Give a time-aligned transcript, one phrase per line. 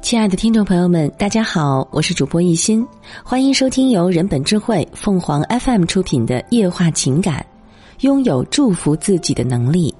[0.00, 2.86] 亲爱的听众朋友们，大家好，我是主播一心，
[3.24, 7.44] 欢迎收听由人本智慧凤凰 FM 出品的夜话情感，
[8.00, 9.94] 拥有祝福自己的能力。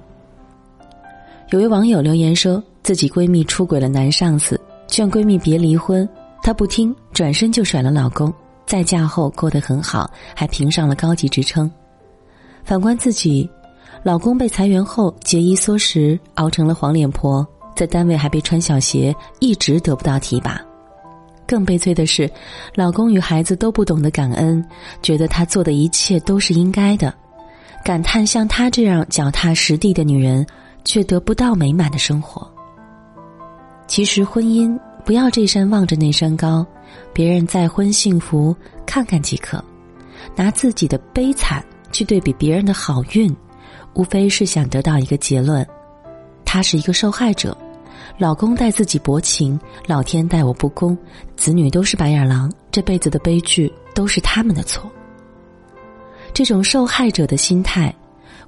[1.49, 6.07] 有位网友留言说，自己闺蜜出轨了男上司，劝闺蜜别离婚，
[6.43, 8.31] 她不听，转身就甩了老公。
[8.65, 11.69] 再嫁后过得很好，还评上了高级职称。
[12.63, 13.49] 反观自己，
[14.03, 17.45] 老公被裁员后节衣缩食，熬成了黄脸婆，
[17.75, 20.59] 在单位还被穿小鞋，一直得不到提拔。
[21.45, 22.29] 更悲催的是，
[22.73, 24.63] 老公与孩子都不懂得感恩，
[25.01, 27.13] 觉得他做的一切都是应该的，
[27.83, 30.45] 感叹像她这样脚踏实地的女人，
[30.85, 32.49] 却得不到美满的生活。
[33.87, 36.65] 其实，婚姻不要这山望着那山高。
[37.11, 39.63] 别人再婚幸福，看看即可。
[40.35, 43.35] 拿自己的悲惨去对比别人的好运，
[43.93, 45.67] 无非是想得到一个结论：
[46.45, 47.55] 他是一个受害者。
[48.17, 50.97] 老公待自己薄情，老天待我不公，
[51.35, 54.89] 子女都是白眼狼，这辈子的悲剧都是他们的错。
[56.33, 57.93] 这种受害者的心态，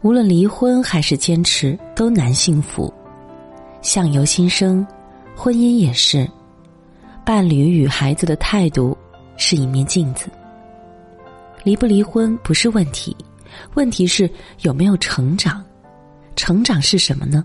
[0.01, 2.93] 无论离婚还是坚持，都难幸福。
[3.81, 4.85] 相由心生，
[5.35, 6.29] 婚姻也是。
[7.25, 8.95] 伴侣与孩子的态度
[9.37, 10.27] 是一面镜子。
[11.63, 13.15] 离不离婚不是问题，
[13.73, 14.29] 问题是
[14.61, 15.63] 有没有成长。
[16.35, 17.43] 成长是什么呢？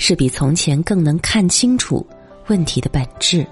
[0.00, 2.04] 是比从前更能看清楚
[2.48, 3.46] 问题的本质。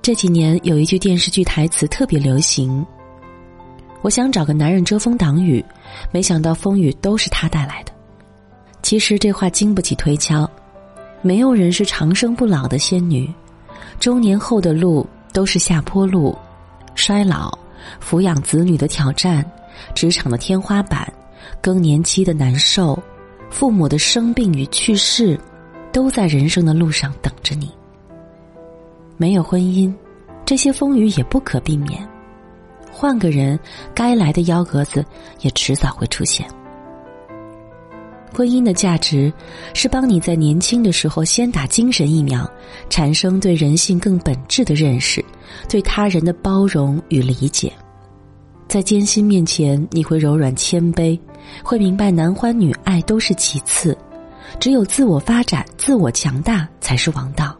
[0.00, 2.84] 这几年有一句电视剧台词特别流行
[4.00, 5.62] ：“我想找个男人遮风挡雨，
[6.10, 7.92] 没想到风雨都是他带来的。”
[8.80, 10.50] 其实这话经不起推敲。
[11.20, 13.30] 没有人是长生不老的仙女，
[14.00, 16.34] 中年后的路都是下坡路，
[16.94, 17.52] 衰老、
[18.02, 19.44] 抚养子女的挑战、
[19.94, 21.12] 职场的天花板、
[21.60, 22.98] 更年期的难受、
[23.50, 25.38] 父母的生病与去世，
[25.92, 27.70] 都在人生的路上等着你。
[29.16, 29.92] 没有婚姻，
[30.44, 32.06] 这些风雨也不可避免，
[32.92, 33.58] 换个人，
[33.94, 35.04] 该来的幺蛾子
[35.40, 36.46] 也迟早会出现。
[38.34, 39.32] 婚姻的价值
[39.72, 42.46] 是帮你在年轻的时候先打精神疫苗，
[42.90, 45.24] 产生对人性更本质的认识，
[45.70, 47.72] 对他人的包容与理解。
[48.76, 51.18] 在艰辛面前，你会柔软谦卑，
[51.64, 53.96] 会明白男欢女爱都是其次，
[54.60, 57.56] 只有自我发展、自我强大才是王道。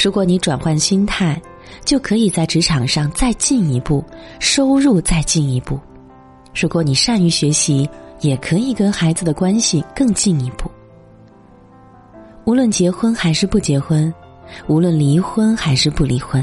[0.00, 1.42] 如果你转换心态，
[1.84, 4.04] 就可以在职场上再进一步，
[4.38, 5.76] 收入再进一步。
[6.54, 7.90] 如果你善于学习。
[8.20, 10.70] 也可以跟孩子的关系更进一步。
[12.46, 14.12] 无论结婚还是不结婚，
[14.68, 16.42] 无论离婚还是不离婚，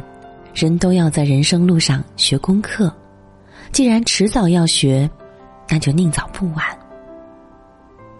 [0.53, 2.93] 人都要在人生路上学功课。
[3.71, 5.09] 既然迟早要学，
[5.69, 6.65] 那就宁早不晚。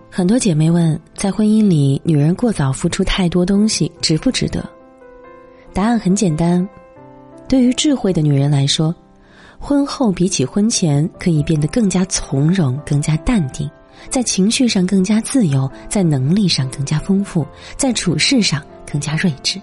[0.10, 4.64] 很多姐妹问，在婚姻里，女人过早付出太多东西，值不值得？
[5.74, 6.68] 答案很简单，
[7.48, 8.96] 对于智慧的女人来说。
[9.60, 13.70] 婚后比起婚前，可以变得更加从容、更加淡定，
[14.10, 19.60] 在情绪上更加自由，在能力上更加丰富，在处事上更加睿智。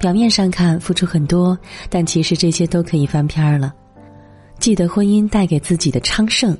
[0.00, 1.56] 表面上看付出很多，
[1.90, 3.72] 但其实这些都可以翻篇儿了。
[4.58, 6.56] 记得婚姻带给自己的昌盛，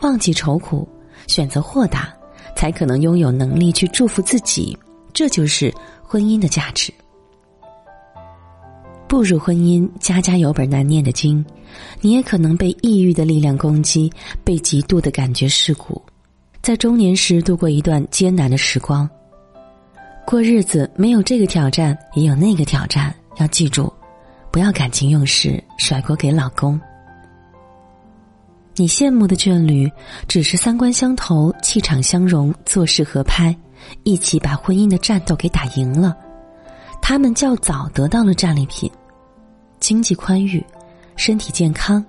[0.00, 0.88] 忘记愁苦，
[1.26, 2.12] 选择豁达，
[2.54, 4.76] 才可能拥有能力去祝福自己。
[5.12, 5.72] 这就是
[6.02, 6.92] 婚姻的价值。
[9.08, 11.44] 步入婚姻，家家有本难念的经，
[12.00, 14.10] 你也可能被抑郁的力量攻击，
[14.42, 16.00] 被极度的感觉蚀骨，
[16.62, 19.08] 在中年时度过一段艰难的时光。
[20.24, 23.14] 过日子没有这个挑战，也有那个挑战。
[23.36, 23.92] 要记住，
[24.50, 26.80] 不要感情用事，甩锅给老公。
[28.74, 29.90] 你羡慕的眷侣，
[30.26, 33.54] 只是三观相投、气场相融、做事合拍，
[34.02, 36.16] 一起把婚姻的战斗给打赢了。
[37.02, 38.90] 他们较早得到了战利品。
[39.78, 40.64] 经济宽裕，
[41.16, 42.02] 身体健康，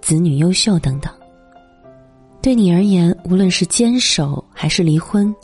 [0.00, 1.12] 子女优秀等等。
[2.40, 5.34] 对你而言，无论是坚守还是离婚，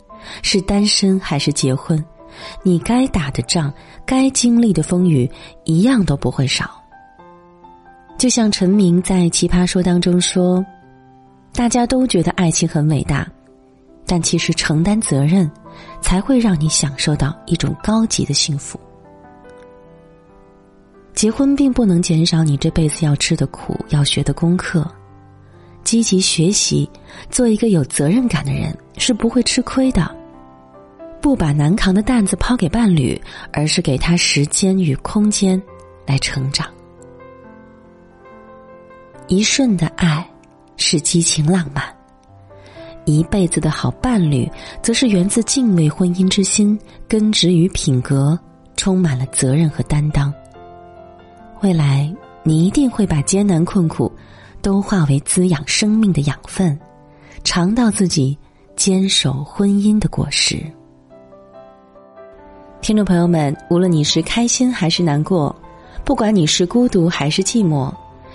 [0.41, 2.01] 是单身还是结婚，
[2.63, 3.73] 你该打的仗，
[4.05, 5.29] 该经历的风雨，
[5.65, 6.80] 一样都不会少。
[8.21, 10.63] 就像陈明在《奇葩说》当中说
[11.55, 13.27] ：“大家都觉得爱情很伟大，
[14.05, 15.49] 但其实承担责任，
[16.03, 18.79] 才会让你享受到一种高级的幸福。”
[21.15, 24.87] 结婚并不能减少你这辈子要吃的苦、要学的功课。
[25.83, 26.87] 积极学习，
[27.31, 30.15] 做一个有责任感的人，是不会吃亏的。
[31.19, 33.19] 不把难扛的担子抛给伴侣，
[33.51, 35.59] 而是给他时间与空间
[36.05, 36.67] 来成长。
[39.27, 40.27] 一瞬的爱
[40.77, 41.83] 是激情浪漫，
[43.05, 44.49] 一辈子的好伴侣，
[44.81, 46.77] 则是源自敬畏婚姻之心，
[47.07, 48.37] 根植于品格，
[48.75, 50.33] 充满了责任和担当。
[51.61, 52.13] 未来，
[52.43, 54.11] 你一定会把艰难困苦，
[54.61, 56.77] 都化为滋养生命的养分，
[57.43, 58.37] 尝到自己
[58.75, 60.61] 坚守婚姻的果实。
[62.81, 65.55] 听众朋友们，无论你是开心还是难过，
[66.03, 67.93] 不管你是孤独还是寂寞，